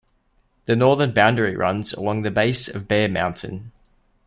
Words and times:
The 0.65 0.75
northern 0.75 1.11
boundary 1.13 1.55
runs 1.55 1.93
along 1.93 2.23
the 2.23 2.31
base 2.31 2.67
of 2.67 2.87
Bear 2.87 3.07
Mountain. 3.07 3.71